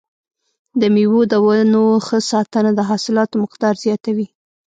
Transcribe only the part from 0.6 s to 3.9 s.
د مېوو د ونو ښه ساتنه د حاصلاتو مقدار